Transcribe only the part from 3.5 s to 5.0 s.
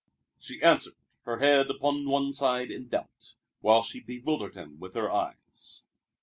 while she bewildered him with